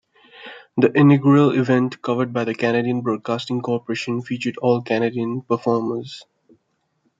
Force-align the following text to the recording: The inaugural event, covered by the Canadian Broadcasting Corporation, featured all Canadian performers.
The 0.77 0.91
inaugural 0.97 1.51
event, 1.51 2.01
covered 2.01 2.33
by 2.33 2.43
the 2.43 2.55
Canadian 2.55 3.01
Broadcasting 3.01 3.61
Corporation, 3.61 4.23
featured 4.23 4.57
all 4.57 4.81
Canadian 4.81 5.43
performers. 5.43 6.23